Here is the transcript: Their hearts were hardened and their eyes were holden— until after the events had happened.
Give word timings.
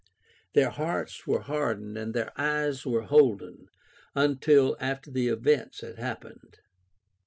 Their 0.55 0.71
hearts 0.71 1.27
were 1.27 1.41
hardened 1.41 1.95
and 1.95 2.15
their 2.15 2.31
eyes 2.35 2.87
were 2.87 3.03
holden— 3.03 3.67
until 4.15 4.75
after 4.79 5.11
the 5.11 5.27
events 5.27 5.81
had 5.81 5.99
happened. 5.99 6.57